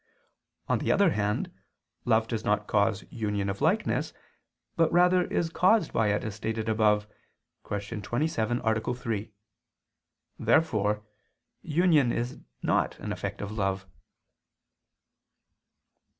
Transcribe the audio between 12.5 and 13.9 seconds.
not an effect of love.